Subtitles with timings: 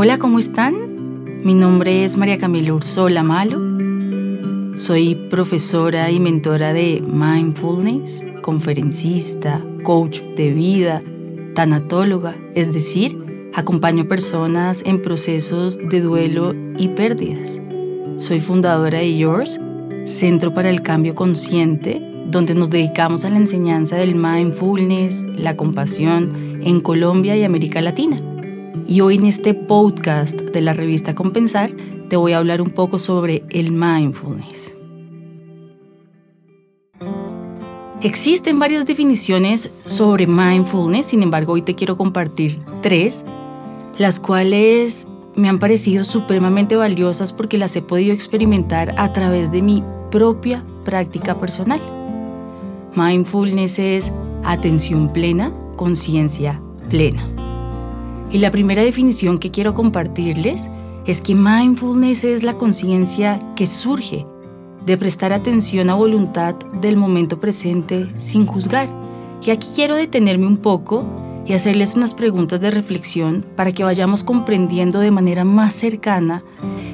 [0.00, 1.42] Hola, ¿cómo están?
[1.42, 3.58] Mi nombre es María Camila Ursola Malo.
[4.76, 11.02] Soy profesora y mentora de mindfulness, conferencista, coach de vida,
[11.56, 17.60] tanatóloga, es decir, acompaño personas en procesos de duelo y pérdidas.
[18.18, 19.58] Soy fundadora de Yours,
[20.04, 26.60] Centro para el Cambio Consciente, donde nos dedicamos a la enseñanza del mindfulness, la compasión
[26.62, 28.27] en Colombia y América Latina.
[28.86, 31.70] Y hoy en este podcast de la revista Compensar
[32.08, 34.74] te voy a hablar un poco sobre el mindfulness.
[38.00, 43.24] Existen varias definiciones sobre mindfulness, sin embargo hoy te quiero compartir tres,
[43.98, 49.62] las cuales me han parecido supremamente valiosas porque las he podido experimentar a través de
[49.62, 51.80] mi propia práctica personal.
[52.94, 54.12] Mindfulness es
[54.44, 57.22] atención plena, conciencia plena.
[58.30, 60.70] Y la primera definición que quiero compartirles
[61.06, 64.26] es que mindfulness es la conciencia que surge
[64.84, 68.88] de prestar atención a voluntad del momento presente sin juzgar.
[69.42, 71.06] Y aquí quiero detenerme un poco
[71.46, 76.42] y hacerles unas preguntas de reflexión para que vayamos comprendiendo de manera más cercana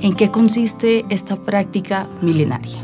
[0.00, 2.80] en qué consiste esta práctica milenaria.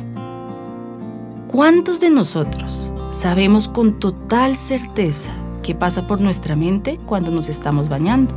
[1.49, 5.31] ¿Cuántos de nosotros sabemos con total certeza
[5.67, 8.33] qué pasa por nuestra mente cuando nos estamos bañando?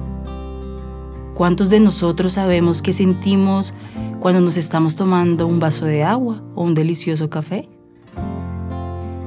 [1.35, 3.71] ¿Cuántos de nosotros sabemos qué sentimos
[4.19, 7.69] cuando nos estamos tomando un vaso de agua o un delicioso café?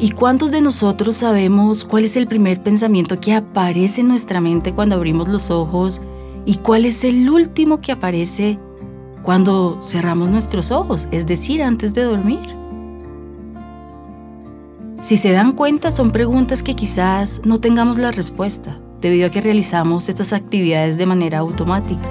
[0.00, 4.75] ¿Y cuántos de nosotros sabemos cuál es el primer pensamiento que aparece en nuestra mente
[4.75, 6.03] cuando abrimos los ojos
[6.44, 8.59] y cuál es el último que aparece
[9.22, 12.61] cuando cerramos nuestros ojos, es decir, antes de dormir?
[15.03, 19.41] Si se dan cuenta, son preguntas que quizás no tengamos la respuesta, debido a que
[19.41, 22.09] realizamos estas actividades de manera automática,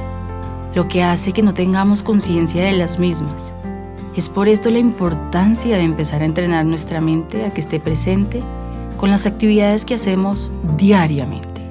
[0.75, 3.55] lo que hace que no tengamos conciencia de las mismas.
[4.17, 8.43] Es por esto la importancia de empezar a entrenar nuestra mente a que esté presente
[8.97, 11.61] con las actividades que hacemos diariamente.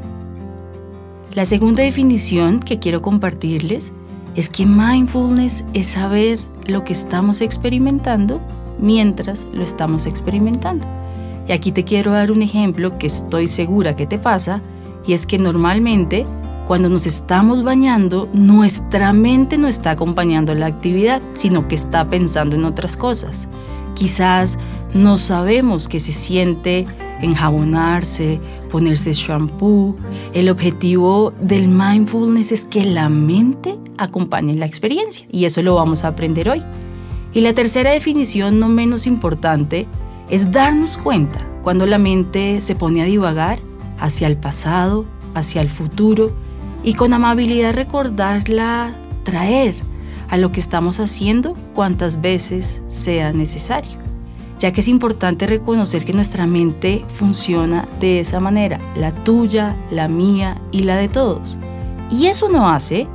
[1.34, 3.92] La segunda definición que quiero compartirles
[4.36, 8.40] es que mindfulness es saber lo que estamos experimentando
[8.78, 10.86] mientras lo estamos experimentando.
[11.50, 14.62] Y aquí te quiero dar un ejemplo que estoy segura que te pasa,
[15.04, 16.24] y es que normalmente
[16.64, 22.54] cuando nos estamos bañando, nuestra mente no está acompañando la actividad, sino que está pensando
[22.54, 23.48] en otras cosas.
[23.96, 24.58] Quizás
[24.94, 26.86] no sabemos qué se siente
[27.20, 28.38] enjabonarse,
[28.70, 29.96] ponerse shampoo.
[30.32, 36.04] El objetivo del mindfulness es que la mente acompañe la experiencia y eso lo vamos
[36.04, 36.62] a aprender hoy.
[37.34, 39.88] Y la tercera definición, no menos importante,
[40.30, 43.58] es darnos cuenta cuando la mente se pone a divagar
[43.98, 45.04] hacia el pasado,
[45.34, 46.32] hacia el futuro
[46.82, 48.92] y con amabilidad recordarla,
[49.24, 49.74] traer
[50.28, 53.98] a lo que estamos haciendo cuantas veces sea necesario,
[54.58, 60.08] ya que es importante reconocer que nuestra mente funciona de esa manera, la tuya, la
[60.08, 61.58] mía y la de todos.
[62.10, 63.08] Y eso no hace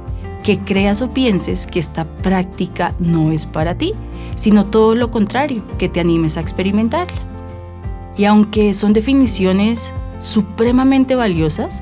[0.45, 3.93] que creas o pienses que esta práctica no es para ti,
[4.35, 7.17] sino todo lo contrario, que te animes a experimentarla.
[8.15, 11.81] Y aunque son definiciones supremamente valiosas,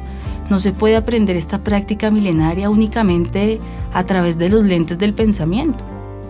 [0.50, 3.60] no se puede aprender esta práctica milenaria únicamente
[3.92, 5.84] a través de los lentes del pensamiento.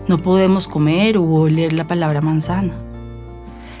[0.08, 2.74] No podemos comer o oler la palabra manzana.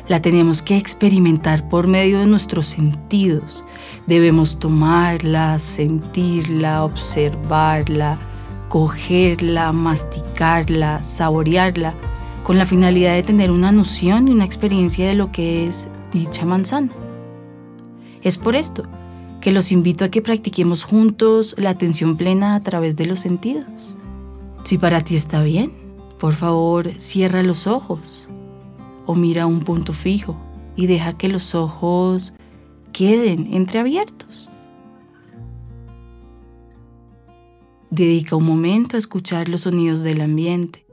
[0.06, 3.64] La tenemos que experimentar por medio de nuestros sentidos.
[4.06, 8.16] Debemos tomarla, sentirla, observarla,
[8.68, 11.94] cogerla, masticarla, saborearla,
[12.42, 16.44] con la finalidad de tener una noción y una experiencia de lo que es dicha
[16.44, 16.90] manzana.
[18.22, 18.84] Es por esto
[19.40, 23.96] que los invito a que practiquemos juntos la atención plena a través de los sentidos.
[24.62, 25.72] Si para ti está bien,
[26.18, 28.28] por favor cierra los ojos
[29.04, 30.36] o mira un punto fijo
[30.76, 32.32] y deja que los ojos
[32.92, 34.50] queden entreabiertos.
[37.96, 40.84] Dedica un momento a escuchar los sonidos del ambiente.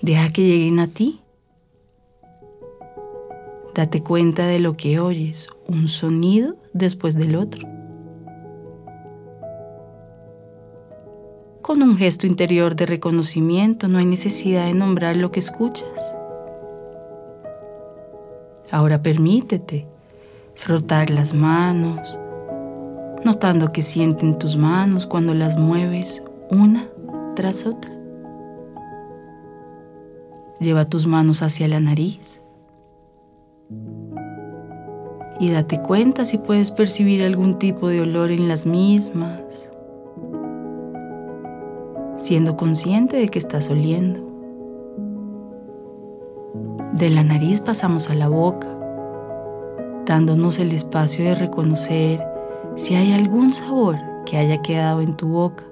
[0.00, 1.20] Deja que lleguen a ti
[3.78, 7.68] Date cuenta de lo que oyes, un sonido después del otro.
[11.62, 16.16] Con un gesto interior de reconocimiento no hay necesidad de nombrar lo que escuchas.
[18.72, 19.86] Ahora permítete
[20.56, 22.18] frotar las manos,
[23.24, 26.86] notando que sienten tus manos cuando las mueves una
[27.34, 27.92] tras otra.
[30.60, 32.42] Lleva tus manos hacia la nariz
[35.40, 39.70] y date cuenta si puedes percibir algún tipo de olor en las mismas.
[42.18, 44.20] siendo consciente de que estás oliendo.
[46.92, 48.66] De la nariz pasamos a la boca,
[50.04, 52.26] dándonos el espacio de reconocer
[52.78, 55.64] si hay algún sabor que haya quedado en tu boca.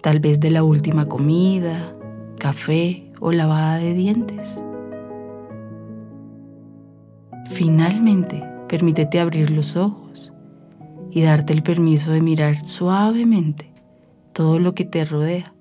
[0.00, 1.92] Tal vez de la última comida,
[2.38, 4.62] café o lavada de dientes.
[7.50, 10.32] Finalmente, permítete abrir los ojos
[11.10, 13.72] y darte el permiso de mirar suavemente
[14.32, 15.52] todo lo que te rodea.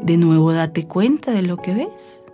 [0.00, 2.24] De nuevo date cuenta de lo que ves.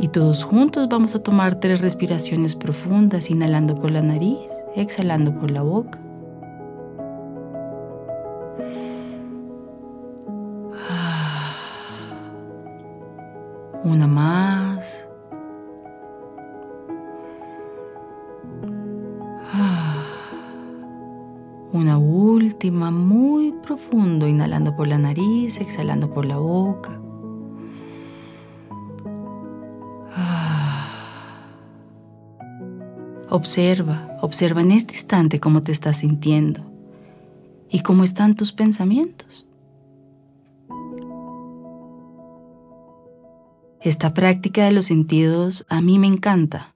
[0.00, 4.38] Y todos juntos vamos a tomar tres respiraciones profundas, inhalando por la nariz,
[4.74, 6.00] exhalando por la boca.
[13.84, 15.06] Una más.
[21.72, 26.98] Una última muy profundo, inhalando por la nariz, exhalando por la boca.
[33.32, 36.68] Observa, observa en este instante cómo te estás sintiendo
[37.70, 39.46] y cómo están tus pensamientos.
[43.80, 46.74] Esta práctica de los sentidos a mí me encanta.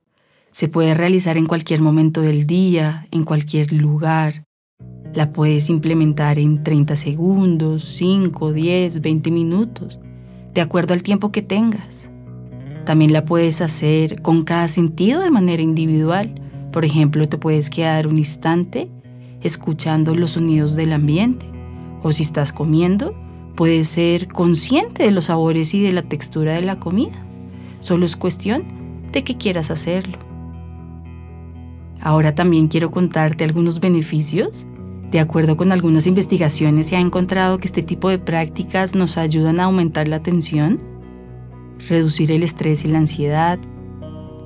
[0.53, 4.45] Se puede realizar en cualquier momento del día, en cualquier lugar.
[5.13, 9.99] La puedes implementar en 30 segundos, 5, 10, 20 minutos,
[10.55, 12.11] de acuerdo al tiempo que tengas.
[12.85, 16.43] También la puedes hacer con cada sentido de manera individual
[16.75, 18.91] por ejemplo, te puedes quedar un instante
[19.43, 21.47] escuchando los sonidos del ambiente.
[22.03, 23.15] O si estás comiendo,
[23.55, 27.15] puedes ser consciente de los sabores y de la textura de la comida.
[27.79, 28.65] Solo es cuestión
[29.13, 30.19] de que quieras hacerlo.
[32.01, 34.67] Ahora también quiero contarte algunos beneficios.
[35.13, 39.61] De acuerdo con algunas investigaciones se ha encontrado que este tipo de prácticas nos ayudan
[39.61, 40.81] a aumentar la atención,
[41.89, 43.61] reducir el estrés y la ansiedad,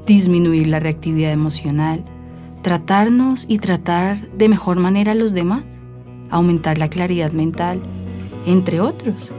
[0.04, 2.04] disminuir la reactividad emocional,
[2.62, 5.64] tratarnos y tratar de mejor manera a los demás,
[6.31, 7.82] aumentar la claridad mental,
[8.46, 9.32] entre otros.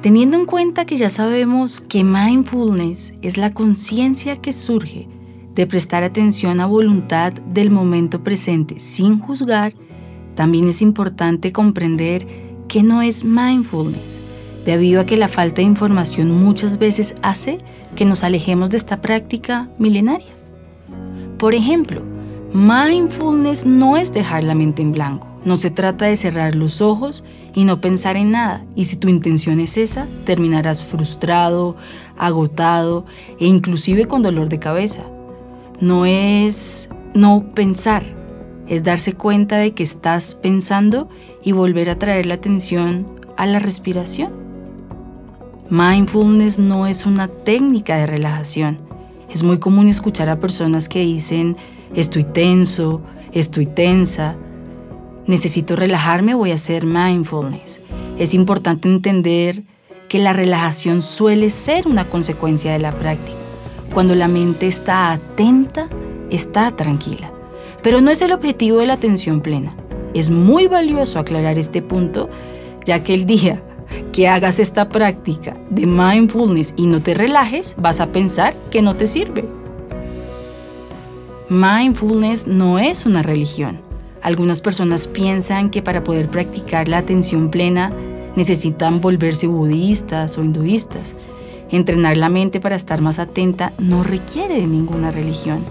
[0.00, 5.08] Teniendo en cuenta que ya sabemos que mindfulness es la conciencia que surge
[5.54, 9.74] de prestar atención a voluntad del momento presente sin juzgar,
[10.36, 12.26] también es importante comprender
[12.68, 14.20] que no es mindfulness,
[14.64, 17.58] debido a que la falta de información muchas veces hace
[17.96, 20.28] que nos alejemos de esta práctica milenaria.
[21.38, 22.02] Por ejemplo,
[22.52, 25.28] mindfulness no es dejar la mente en blanco.
[25.44, 27.24] No se trata de cerrar los ojos
[27.54, 28.64] y no pensar en nada.
[28.74, 31.76] Y si tu intención es esa, terminarás frustrado,
[32.16, 33.06] agotado
[33.38, 35.04] e inclusive con dolor de cabeza.
[35.80, 38.02] No es no pensar,
[38.66, 41.08] es darse cuenta de que estás pensando
[41.42, 43.06] y volver a traer la atención
[43.36, 44.32] a la respiración.
[45.70, 48.78] Mindfulness no es una técnica de relajación,
[49.30, 51.56] es muy común escuchar a personas que dicen,
[51.94, 53.02] estoy tenso,
[53.32, 54.36] estoy tensa,
[55.26, 57.80] necesito relajarme, voy a hacer mindfulness.
[58.18, 59.62] Es importante entender
[60.08, 63.38] que la relajación suele ser una consecuencia de la práctica.
[63.92, 65.88] Cuando la mente está atenta,
[66.30, 67.30] está tranquila.
[67.82, 69.74] Pero no es el objetivo de la atención plena.
[70.14, 72.28] Es muy valioso aclarar este punto,
[72.84, 73.62] ya que el día
[74.12, 78.96] que hagas esta práctica de mindfulness y no te relajes, vas a pensar que no
[78.96, 79.44] te sirve.
[81.50, 83.80] Mindfulness no es una religión.
[84.20, 87.90] Algunas personas piensan que para poder practicar la atención plena
[88.36, 91.16] necesitan volverse budistas o hinduistas.
[91.70, 95.64] Entrenar la mente para estar más atenta no requiere de ninguna religión.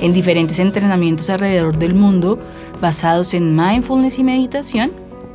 [0.00, 2.40] En diferentes entrenamientos alrededor del mundo
[2.80, 4.90] basados en mindfulness y meditación,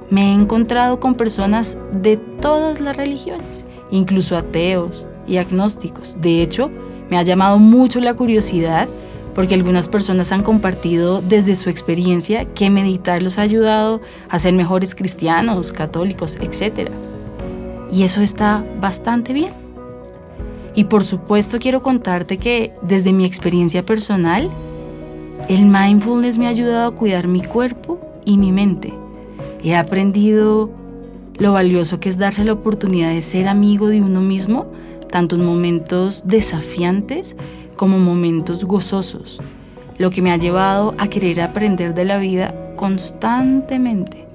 [0.09, 6.17] me he encontrado con personas de todas las religiones, incluso ateos y agnósticos.
[6.19, 6.69] De hecho,
[7.09, 8.89] me ha llamado mucho la curiosidad
[9.35, 14.53] porque algunas personas han compartido desde su experiencia que meditar los ha ayudado a ser
[14.53, 16.89] mejores cristianos, católicos, etc.
[17.91, 19.51] Y eso está bastante bien.
[20.73, 24.49] Y por supuesto quiero contarte que desde mi experiencia personal,
[25.49, 28.93] el mindfulness me ha ayudado a cuidar mi cuerpo y mi mente
[29.65, 30.69] He aprendido
[31.39, 34.67] lo valioso que es darse la oportunidad de ser amigo de uno mismo,
[35.09, 37.35] tanto en momentos desafiantes
[37.75, 39.39] como momentos gozosos,
[39.97, 44.25] lo que me ha llevado a querer aprender de la vida constantemente,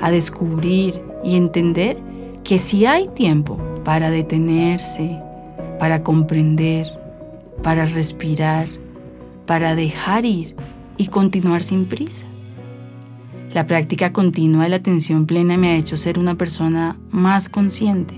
[0.00, 1.98] a descubrir y entender
[2.42, 5.18] que si hay tiempo para detenerse,
[5.78, 6.88] para comprender,
[7.62, 8.66] para respirar,
[9.46, 10.54] para dejar ir
[10.96, 12.26] y continuar sin prisa,
[13.54, 18.16] La práctica continua de la atención plena me ha hecho ser una persona más consciente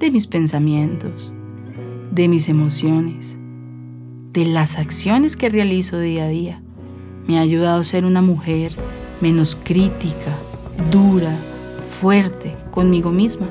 [0.00, 1.32] de mis pensamientos,
[2.10, 3.38] de mis emociones,
[4.34, 6.60] de las acciones que realizo día a día.
[7.28, 8.74] Me ha ayudado a ser una mujer
[9.20, 10.36] menos crítica,
[10.90, 11.38] dura,
[11.88, 13.48] fuerte conmigo misma.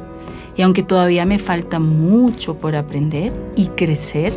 [0.58, 4.34] Y aunque todavía me falta mucho por aprender y crecer,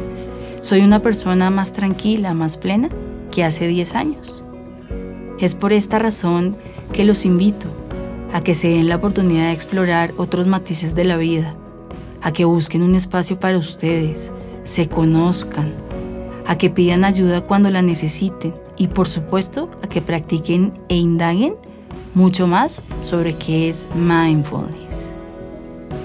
[0.61, 2.91] soy una persona más tranquila, más plena
[3.33, 4.45] que hace 10 años.
[5.41, 6.57] Es por esta razón
[6.93, 7.67] que los invito
[8.33, 11.57] a que se den la oportunidad de explorar otros matices de la vida,
[12.23, 14.31] a que busquen un espacio para ustedes,
[14.63, 15.86] se conozcan,
[16.47, 21.55] a que pidan ayuda cuando la necesiten y por supuesto a que practiquen e indaguen
[22.15, 25.13] mucho más sobre qué es mindfulness.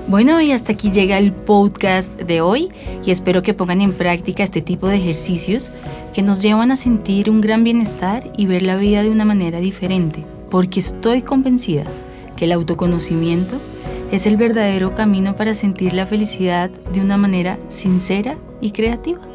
[0.08, 2.68] Bueno, y hasta aquí llega el podcast de hoy
[3.06, 5.72] y espero que pongan en práctica este tipo de ejercicios
[6.14, 9.62] que nos llevan a sentir un gran bienestar y ver la vida de una manera
[9.62, 11.86] diferente, porque estoy convencida
[12.36, 13.62] que el autoconocimiento
[14.12, 19.31] es el verdadero camino para sentir la felicidad de una manera sincera y creativa.